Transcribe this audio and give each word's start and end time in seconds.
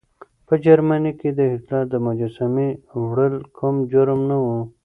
په 0.47 0.53
جرمني 0.65 1.11
کې 1.19 1.29
د 1.37 1.39
هېټلر 1.51 1.83
د 1.89 1.95
مجسمې 2.07 2.69
وړل 3.07 3.35
کوم 3.57 3.75
جرم 3.91 4.19
نه 4.29 4.37
و. 4.43 4.45